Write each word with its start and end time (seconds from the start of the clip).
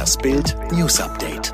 Das 0.00 0.16
Bild 0.16 0.56
News 0.72 0.98
Update. 0.98 1.52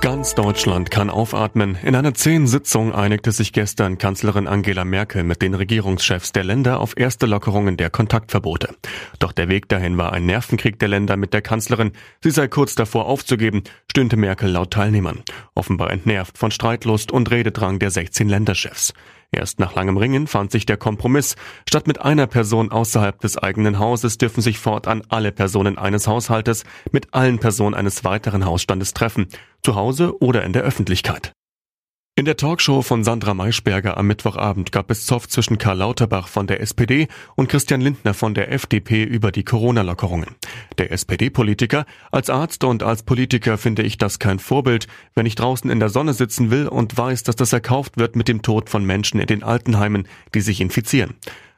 Ganz 0.00 0.36
Deutschland 0.36 0.88
kann 0.92 1.10
aufatmen. 1.10 1.76
In 1.82 1.96
einer 1.96 2.14
zehn 2.14 2.46
Sitzung 2.46 2.94
einigte 2.94 3.32
sich 3.32 3.52
gestern 3.52 3.98
Kanzlerin 3.98 4.46
Angela 4.46 4.84
Merkel 4.84 5.24
mit 5.24 5.42
den 5.42 5.54
Regierungschefs 5.54 6.30
der 6.30 6.44
Länder 6.44 6.78
auf 6.78 6.96
erste 6.96 7.26
Lockerungen 7.26 7.76
der 7.76 7.90
Kontaktverbote. 7.90 8.76
Doch 9.18 9.32
der 9.32 9.48
Weg 9.48 9.68
dahin 9.68 9.98
war 9.98 10.12
ein 10.12 10.26
Nervenkrieg 10.26 10.78
der 10.78 10.86
Länder 10.86 11.16
mit 11.16 11.34
der 11.34 11.42
Kanzlerin. 11.42 11.90
Sie 12.22 12.30
sei 12.30 12.46
kurz 12.46 12.76
davor 12.76 13.06
aufzugeben, 13.06 13.64
stöhnte 13.90 14.16
Merkel 14.16 14.48
laut 14.48 14.70
Teilnehmern. 14.70 15.24
Offenbar 15.56 15.90
entnervt 15.90 16.38
von 16.38 16.52
Streitlust 16.52 17.10
und 17.10 17.32
Rededrang 17.32 17.80
der 17.80 17.90
16 17.90 18.28
Länderchefs. 18.28 18.94
Erst 19.32 19.60
nach 19.60 19.74
langem 19.74 19.96
Ringen 19.96 20.26
fand 20.26 20.50
sich 20.50 20.66
der 20.66 20.76
Kompromiss. 20.76 21.36
Statt 21.68 21.86
mit 21.86 22.00
einer 22.00 22.26
Person 22.26 22.70
außerhalb 22.70 23.20
des 23.20 23.36
eigenen 23.38 23.78
Hauses 23.78 24.18
dürfen 24.18 24.40
sich 24.40 24.58
fortan 24.58 25.02
alle 25.08 25.32
Personen 25.32 25.78
eines 25.78 26.06
Haushaltes 26.06 26.64
mit 26.92 27.12
allen 27.12 27.38
Personen 27.38 27.74
eines 27.74 28.04
weiteren 28.04 28.44
Hausstandes 28.44 28.94
treffen, 28.94 29.26
zu 29.62 29.74
Hause 29.74 30.18
oder 30.20 30.44
in 30.44 30.52
der 30.52 30.62
Öffentlichkeit. 30.62 31.35
In 32.18 32.24
der 32.24 32.38
Talkshow 32.38 32.80
von 32.80 33.04
Sandra 33.04 33.34
Maischberger 33.34 33.98
am 33.98 34.06
Mittwochabend 34.06 34.72
gab 34.72 34.90
es 34.90 35.04
Zoff 35.04 35.28
zwischen 35.28 35.58
Karl 35.58 35.76
Lauterbach 35.76 36.28
von 36.28 36.46
der 36.46 36.62
SPD 36.62 37.08
und 37.34 37.50
Christian 37.50 37.82
Lindner 37.82 38.14
von 38.14 38.32
der 38.32 38.50
FDP 38.50 39.04
über 39.04 39.30
die 39.30 39.44
Corona-Lockerungen. 39.44 40.34
Der 40.78 40.92
SPD-Politiker, 40.92 41.84
als 42.10 42.30
Arzt 42.30 42.64
und 42.64 42.82
als 42.82 43.02
Politiker 43.02 43.58
finde 43.58 43.82
ich 43.82 43.98
das 43.98 44.18
kein 44.18 44.38
Vorbild, 44.38 44.86
wenn 45.14 45.26
ich 45.26 45.34
draußen 45.34 45.70
in 45.70 45.78
der 45.78 45.90
Sonne 45.90 46.14
sitzen 46.14 46.50
will 46.50 46.68
und 46.68 46.96
weiß, 46.96 47.22
dass 47.22 47.36
das 47.36 47.52
erkauft 47.52 47.98
wird 47.98 48.16
mit 48.16 48.28
dem 48.28 48.40
Tod 48.40 48.70
von 48.70 48.82
Menschen 48.82 49.20
in 49.20 49.26
den 49.26 49.42
Altenheimen, 49.42 50.08
die 50.32 50.40
sich 50.40 50.62
infizieren. 50.62 51.16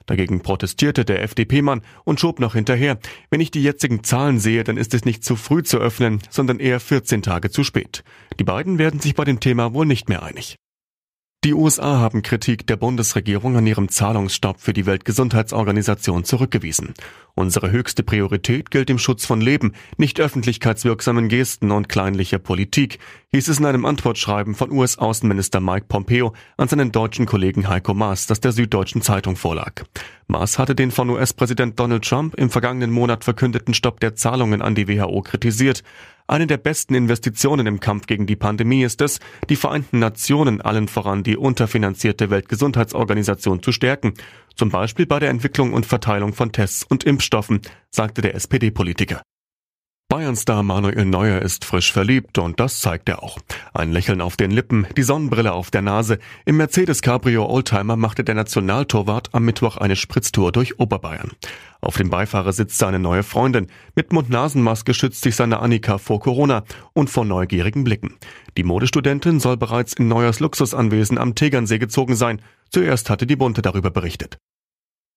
Dagegen 0.09 0.41
protestierte 0.41 1.05
der 1.05 1.23
FDP-Mann 1.23 1.83
und 2.05 2.19
schob 2.19 2.41
noch 2.41 2.55
hinterher. 2.55 2.99
Wenn 3.31 3.41
ich 3.41 3.51
die 3.51 3.63
jetzigen 3.63 4.03
Zahlen 4.03 4.41
sehe, 4.41 4.65
dann 4.65 4.79
ist 4.79 4.95
es 4.95 5.05
nicht 5.05 5.23
zu 5.23 5.37
früh 5.37 5.63
zu 5.63 5.79
öffnen, 5.79 6.21
sondern 6.31 6.59
eher 6.59 6.81
14 6.81 7.23
Tage 7.23 7.51
zu 7.51 7.63
spät. 7.63 8.03
Die 8.41 8.45
beiden 8.45 8.79
werden 8.79 9.01
sich 9.01 9.15
bei 9.15 9.25
dem 9.25 9.39
Thema 9.39 9.75
wohl 9.75 9.85
nicht 9.85 10.09
mehr 10.09 10.23
einig. 10.23 10.57
Die 11.45 11.55
USA 11.55 11.99
haben 11.99 12.23
Kritik 12.23 12.67
der 12.67 12.77
Bundesregierung 12.77 13.57
an 13.57 13.67
ihrem 13.67 13.89
Zahlungsstopp 13.89 14.61
für 14.61 14.73
die 14.73 14.87
Weltgesundheitsorganisation 14.87 16.25
zurückgewiesen. 16.25 16.95
Unsere 17.39 17.71
höchste 17.71 18.03
Priorität 18.03 18.73
gilt 18.73 18.89
dem 18.89 18.99
Schutz 18.99 19.25
von 19.25 19.41
Leben, 19.41 19.73
nicht 19.97 20.19
öffentlichkeitswirksamen 20.19 21.29
Gesten 21.29 21.71
und 21.71 21.89
kleinlicher 21.89 22.41
Politik, 22.41 22.99
hieß 23.31 23.47
es 23.47 23.61
in 23.61 23.65
einem 23.65 23.85
Antwortschreiben 23.85 24.57
von 24.57 24.73
US-Außenminister 24.73 25.61
Mike 25.61 25.87
Pompeo 25.89 26.35
an 26.57 26.67
seinen 26.67 26.91
deutschen 26.91 27.27
Kollegen 27.27 27.69
Heiko 27.69 27.95
Maas, 27.95 28.27
das 28.27 28.41
der 28.41 28.51
Süddeutschen 28.51 29.03
Zeitung 29.03 29.37
vorlag. 29.37 29.85
Maas 30.27 30.59
hatte 30.59 30.75
den 30.75 30.91
von 30.91 31.11
US-Präsident 31.11 31.79
Donald 31.79 32.05
Trump 32.05 32.35
im 32.35 32.51
vergangenen 32.51 32.91
Monat 32.91 33.23
verkündeten 33.23 33.73
Stopp 33.73 34.01
der 34.01 34.17
Zahlungen 34.17 34.61
an 34.61 34.75
die 34.75 34.89
WHO 34.89 35.23
kritisiert. 35.23 35.85
Eine 36.27 36.47
der 36.47 36.59
besten 36.59 36.95
Investitionen 36.95 37.67
im 37.67 37.81
Kampf 37.81 38.07
gegen 38.07 38.27
die 38.27 38.37
Pandemie 38.37 38.83
ist 38.83 39.01
es, 39.01 39.21
die 39.49 39.57
Vereinten 39.57 39.99
Nationen 40.01 40.61
allen 40.61 40.87
voran 40.87 41.23
die 41.23 41.39
unterfinanzierte 41.39 42.29
Weltgesundheitsorganisation 42.29 43.63
zu 43.63 43.73
stärken, 43.73 44.13
zum 44.59 44.69
Beispiel 44.71 45.07
bei 45.07 45.21
der 45.21 45.31
Entwicklung 45.31 45.73
und 45.73 45.87
Verteilung 45.87 46.35
von 46.35 46.53
Tests 46.53 46.85
und 46.85 47.05
Impfstoffen, 47.05 47.63
sagte 47.91 48.21
der 48.21 48.35
SPD-Politiker. 48.35 49.23
Bayern-Star 50.11 50.63
Manuel 50.63 51.05
Neuer 51.05 51.43
ist 51.43 51.67
frisch 51.67 51.93
verliebt 51.93 52.39
und 52.39 52.59
das 52.59 52.81
zeigt 52.81 53.11
er 53.11 53.23
auch. 53.23 53.39
Ein 53.75 53.93
Lächeln 53.93 54.23
auf 54.23 54.39
den 54.39 54.51
Lippen, 54.51 54.87
die 54.97 55.03
Sonnenbrille 55.03 55.53
auf 55.53 55.71
der 55.71 55.83
Nase. 55.83 56.19
Im 56.47 56.57
Mercedes 56.57 57.03
Cabrio 57.03 57.45
Oldtimer 57.45 57.95
machte 57.95 58.25
der 58.25 58.35
Nationaltorwart 58.35 59.35
am 59.35 59.45
Mittwoch 59.45 59.77
eine 59.77 59.97
Spritztour 59.97 60.51
durch 60.51 60.81
Oberbayern. 60.81 61.33
Auf 61.83 61.99
dem 61.99 62.09
Beifahrersitz 62.09 62.79
seine 62.79 62.99
neue 62.99 63.23
Freundin. 63.23 63.67
Mit 63.97 64.15
Mund-Nasen-Maske 64.15 64.95
schützt 64.95 65.21
sich 65.21 65.37
seine 65.37 65.61
Annika 65.61 65.99
vor 65.99 66.21
Corona 66.21 66.65
und 66.95 67.11
vor 67.11 67.27
neugierigen 67.27 67.85
Blicken. 67.85 68.17
Die 68.57 68.65
Modestudentin 68.65 69.41
soll 69.41 69.59
bereits 69.59 69.93
in 69.93 70.09
Neuers 70.09 70.41
Luxusanwesen 70.41 71.19
am 71.19 71.35
Tegernsee 71.35 71.79
gezogen 71.79 72.17
sein. 72.17 72.41
Zuerst 72.71 73.11
hatte 73.11 73.27
die 73.27 73.37
Bunte 73.37 73.61
darüber 73.61 73.91
berichtet. 73.91 74.39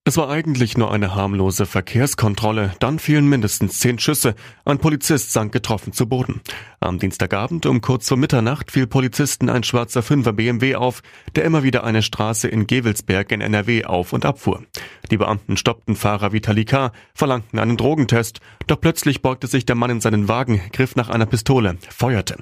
Es 0.04 0.18
war 0.18 0.32
eigentlich 0.32 0.80
nur 0.80 0.92
eine 0.92 1.14
harmlose 1.14 1.68
Verkehrskontrolle, 1.68 2.74
dann 2.80 2.98
fielen 2.98 3.30
mindestens 3.30 3.78
zehn 3.78 4.00
Schüsse. 4.00 4.34
Ein 4.66 4.80
Polizist 4.80 5.32
sank 5.32 5.52
getroffen 5.52 5.94
zu 5.94 6.10
Boden. 6.10 6.42
Am 6.80 6.98
Dienstagabend 6.98 7.68
um 7.68 7.82
kurz 7.82 8.08
vor 8.08 8.18
Mitternacht 8.18 8.72
fiel 8.72 8.88
Polizisten 8.88 9.48
ein 9.48 9.62
schwarzer 9.62 10.02
Fünfer 10.02 10.34
BMW 10.34 10.74
auf, 10.74 11.04
der 11.36 11.44
immer 11.44 11.62
wieder 11.62 11.84
eine 11.84 12.02
Straße 12.02 12.48
in 12.48 12.66
Gewelsberg 12.66 13.32
in 13.32 13.42
NRW 13.42 13.86
auf 13.86 14.12
und 14.12 14.26
abfuhr. 14.26 14.64
Die 15.12 15.18
Beamten 15.18 15.56
stoppten 15.56 15.96
Fahrer 15.96 16.32
Vitali 16.32 16.66
K., 16.66 16.92
verlangten 17.14 17.60
einen 17.60 17.78
Drogentest, 17.78 18.40
doch 18.66 18.82
plötzlich 18.82 19.22
beugte 19.22 19.46
sich 19.46 19.68
der 19.68 19.76
Mann 19.76 19.92
in 19.92 20.02
seinen 20.02 20.28
Wagen, 20.28 20.62
griff 20.74 20.96
nach 20.96 21.10
einer 21.10 21.28
Pistole, 21.28 21.78
feuerte. 21.96 22.38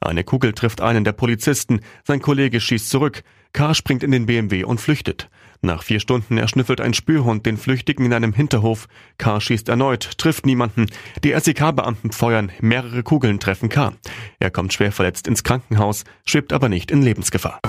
Eine 0.00 0.24
Kugel 0.24 0.54
trifft 0.54 0.80
einen 0.80 1.04
der 1.04 1.12
Polizisten, 1.12 1.80
sein 2.04 2.22
Kollege 2.22 2.58
schießt 2.58 2.88
zurück, 2.88 3.22
K. 3.52 3.74
springt 3.74 4.02
in 4.02 4.12
den 4.12 4.24
BMW 4.24 4.64
und 4.64 4.80
flüchtet. 4.80 5.28
Nach 5.64 5.84
vier 5.84 6.00
Stunden 6.00 6.38
erschnüffelt 6.38 6.80
ein 6.80 6.92
Spürhund 6.92 7.46
den 7.46 7.56
Flüchtigen 7.56 8.04
in 8.04 8.12
einem 8.12 8.32
Hinterhof. 8.32 8.88
K. 9.16 9.40
schießt 9.40 9.68
erneut, 9.68 10.18
trifft 10.18 10.44
niemanden. 10.44 10.86
Die 11.22 11.38
SEK-Beamten 11.38 12.10
feuern, 12.10 12.50
mehrere 12.60 13.04
Kugeln 13.04 13.38
treffen 13.38 13.68
K. 13.68 13.92
Er 14.40 14.50
kommt 14.50 14.72
schwer 14.72 14.90
verletzt 14.90 15.28
ins 15.28 15.44
Krankenhaus, 15.44 16.02
schwebt 16.26 16.52
aber 16.52 16.68
nicht 16.68 16.90
in 16.90 17.02
Lebensgefahr. 17.02 17.60